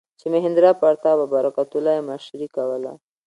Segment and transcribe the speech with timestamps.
[0.19, 2.93] چې مهیندراپراتاپ او برکت الله یې مشري کوله.